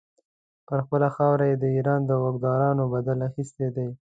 پر 0.67 0.79
خپله 0.85 1.09
خاوره 1.15 1.45
یې 1.49 1.55
د 1.59 1.65
ایران 1.75 2.01
د 2.05 2.11
واکدارانو 2.23 2.83
بدل 2.93 3.17
اخیستی 3.29 3.67
دی. 3.75 3.87